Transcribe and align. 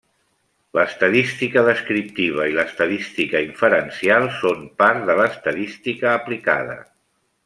L'estadística 0.77 1.61
descriptiva 1.67 2.47
i 2.53 2.57
l'estadística 2.59 3.41
inferencial 3.49 4.25
són 4.41 4.65
part 4.83 5.05
de 5.11 5.17
l'estadística 5.21 6.15
aplicada. 6.21 6.79